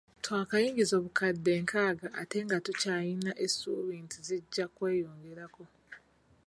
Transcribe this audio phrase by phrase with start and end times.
[0.23, 5.63] Twakayingiza obukadde nkaaga ate nga tukyalina essuubi nti zijja kweyongerako.